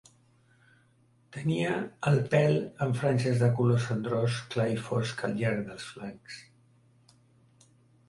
[1.37, 1.73] Tenia
[2.13, 2.57] el pèl
[2.87, 6.43] amb franges de color cendrós clar i fosc al llarg dels flancs.